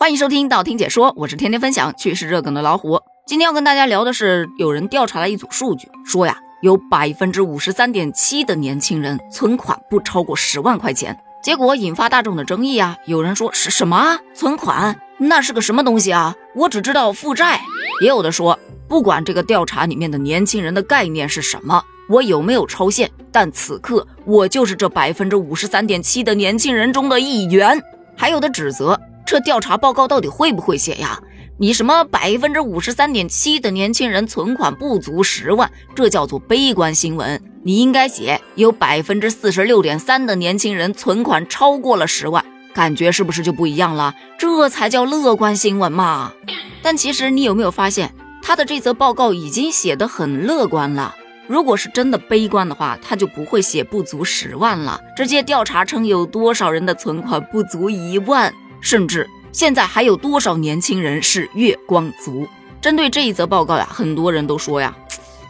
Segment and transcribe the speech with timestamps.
[0.00, 3.00] 欢迎收听道听解说，我是天天分享趣事热梗的老虎。
[3.26, 12.96] 今天要跟大家聊的是，有人调查了一组数据，说呀，有百分之五十三点七的年轻人存款不超过十万块钱，结果引发大众的争议啊。
[13.06, 15.00] 有人说是什么存款？
[15.18, 16.32] 那是个什么东西啊？
[16.54, 17.60] 我只知道负债。
[18.00, 27.82] 也有的说，不管这个调查里面的年轻人的概念是什么，我有没有超限，但此刻我就是这百分之五十三点七的年轻人中的一员。
[28.16, 31.20] 还有的指责，这调查报告到底会不会写呀？
[31.58, 37.38] 你什么百分之五十三点七的年轻人存款不足十万，这叫做悲观新闻。
[37.62, 44.14] 你应该写有百分之四十六点三的年轻人存款超过了十万，感觉是不是就不一样了？
[44.38, 46.32] 这才叫乐观新闻嘛！
[46.80, 51.14] 但其实你有没有发现，他的这则报告已经写得很乐观了？
[51.46, 62.46] 如果是真的悲观的话，他就不会写不足十万了，直接调查称有多少人的存款不足一万，甚至现在还有多少年轻人是月光族。
[62.80, 64.94] 针对这一则报告呀，很多人都说呀，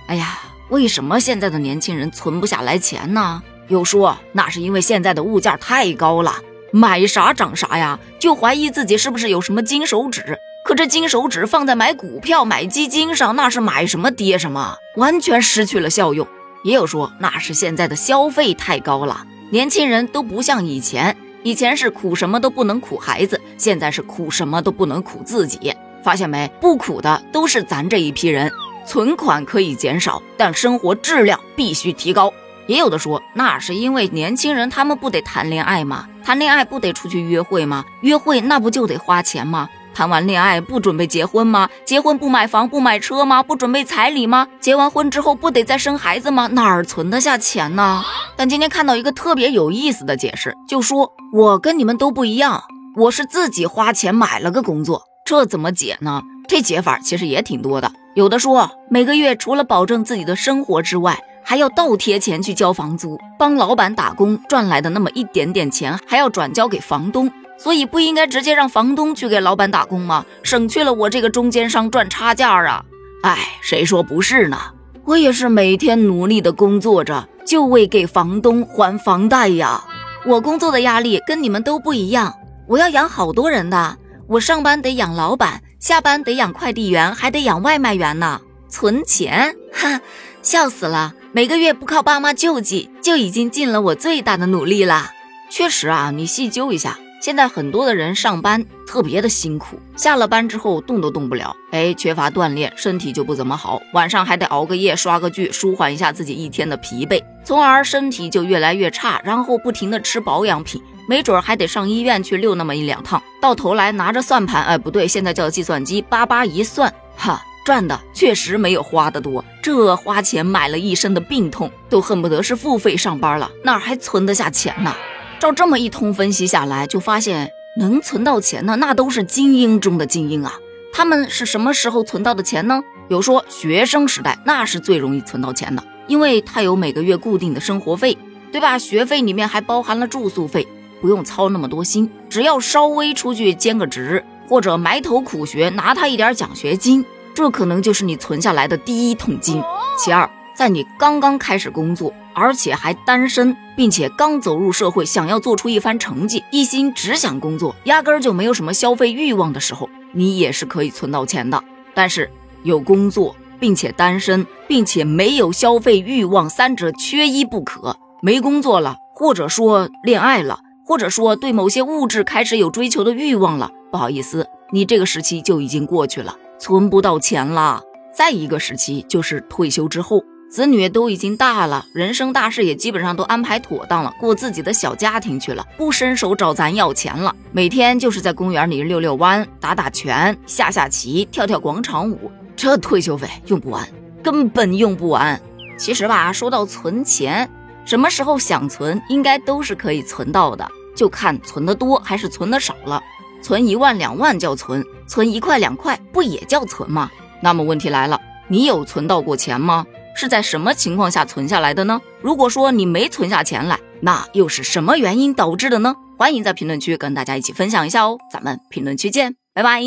[0.06, 0.38] 哎呀，
[0.70, 3.42] 为什么现在的年轻人存不下来钱呢？
[3.68, 6.36] 有说那是因为现在的物价太高了，
[6.72, 10.38] 买啥涨啥呀，就怀疑自己是不是有什么金手指。
[10.64, 16.26] 可这金手指放在买股票、买基金上，那是买什么跌什么，完全失去了效用。
[16.64, 25.74] 也有说那是现在的消费太高了，年轻人都不像以前，以前是苦什么都不能苦孩子，现在是苦什么都不能苦自己。
[26.02, 26.50] 发现没？
[26.60, 28.50] 不苦的都是咱这一批人。
[28.86, 32.32] 存款可以减少，但生活质量必须提高。
[32.66, 36.06] 也有的说那是因为年轻人他们不得谈恋爱吗？
[36.24, 37.84] 谈恋爱不得出去约会吗？
[38.02, 39.68] 约会那不就得花钱吗？
[39.98, 41.68] 谈完恋爱不准备结婚吗？
[41.84, 43.42] 结婚不买房不买车吗？
[43.42, 44.46] 不准备彩礼吗？
[44.60, 46.46] 结完婚之后不得再生孩子吗？
[46.52, 48.04] 哪儿存得下钱呢？
[48.36, 52.62] 但今天看到一个特别有意思的解释，就说我跟你们都不一样，
[52.94, 56.22] 我是自己花钱买了个工作，这怎么解呢？
[56.46, 67.28] 这解法其实也挺多的，有的说每个月除了保证自己的生活之外，还要倒贴钱去交房租，帮老板打工赚来的那么一点点钱还要转交给房东。
[67.58, 70.24] 所以不应该直接让房东去给老板打工吗？
[70.42, 72.84] 省去了我这个中间商赚差价啊！
[73.22, 74.56] 哎，谁说不是呢？
[75.04, 79.82] 我也是每天努力的工作着，就为给房东还房贷呀。
[80.24, 82.32] 我工作的压力跟你们都不一样，
[82.66, 83.96] 我要养好多人的。
[84.28, 88.40] 我上班得养老板，下班得养快递员，还得养外卖员呢。
[88.68, 90.00] 存钱，哈，
[90.42, 91.14] 笑死了！
[91.32, 95.10] 每个月不靠爸妈救济，就已经尽了我最大的努力了。
[95.50, 96.98] 确实啊，你细究一下。
[97.20, 124.94] 现在很多的人上班特别的辛苦，下了班之后动都动不了，哎，缺乏锻炼，身体就不怎么好，晚上还得熬个夜刷个剧，舒缓一下自己一天的疲惫，从而身体就越来越差，然后不停的吃保养品，没准还得上医院去溜那么一两趟，到头来拿着算盘，哎，不对，现在叫计算机，叭叭一算，哈，赚的确实没有花的多，这花钱买了一身的病痛，都恨不得是付费上班了，哪还存得下钱呢？
[125.38, 130.54] 照这么一通分析下来，就发现能存到钱的那都是精英中的精英啊！
[130.92, 132.82] 他们是什么时候存到的钱呢？
[133.08, 138.18] 有说学生时代那是最容易存到钱的，因为他有每个月固定的生活费，
[138.50, 138.76] 对吧？
[138.78, 140.66] 学费里面还包含了住宿费，
[141.00, 149.62] 不用操那么多心，只要稍微出去兼个职或者埋头苦学，拿他一点奖学金，这可能就是你存下来的第一桶金。
[149.96, 150.28] 其二。
[150.56, 161.60] 在你刚刚开始工作，而且还单身，并且刚走入社会，想要做出一番成绩，一心只想工作，压根儿就没有什么消费欲望的时候，你也是可以存到钱的。
[161.94, 162.30] 但是
[162.62, 167.96] 有工作，并且单身，并且没有消费欲望，三者缺一不可。
[168.22, 177.82] 没工作了，或者说恋爱了，或者说对某些物质开始有追求的欲望了，不好意思，你这个时期就已经过去了，存不到钱了。
[178.14, 180.22] 再一个时期就是退休之后。
[180.50, 187.34] 子女都已经大了，人生大事也基本上都安排妥当了，过自己的小家庭去了，不伸手找咱要钱了。
[187.52, 193.86] 每天就是在公园里遛遛弯、打打拳、下下棋、跳跳广场舞，这退休费用不完，
[194.22, 195.38] 根本用不完。
[195.76, 197.48] 其实吧，说到存钱，
[197.84, 200.66] 什么时候想存，应该都是可以存到的，
[200.96, 203.02] 就看存的多还是存的少了。
[203.42, 207.10] 存一万两万叫存，存一块两块不也叫存吗？
[207.42, 208.18] 那么问题来了，
[208.48, 209.86] 你有存到过钱吗？
[210.18, 212.00] 是在什么情况下存下来的呢？
[212.20, 215.94] 如果说你没存下钱来，那又是什么原因导致的呢？
[216.18, 219.80] 欢迎在评论区跟大家一起分享一下哦，咱们评论区见，拜拜。